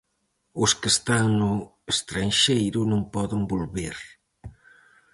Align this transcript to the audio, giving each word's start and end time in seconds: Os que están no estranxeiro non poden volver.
Os 0.63 0.71
que 0.79 0.89
están 0.95 1.25
no 1.41 1.51
estranxeiro 1.93 2.79
non 2.91 3.01
poden 3.15 3.41
volver. 3.53 3.97